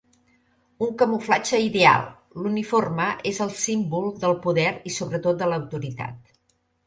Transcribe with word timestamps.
Un 0.85 0.93
camuflatge 1.01 1.59
ideal, 1.65 2.07
l'uniforme 2.45 3.05
és 3.33 3.41
el 3.47 3.53
símbol 3.65 4.09
del 4.25 4.35
poder 4.49 4.67
i 4.91 4.95
sobretot 4.99 5.39
de 5.43 5.51
l'autoritat. 5.53 6.35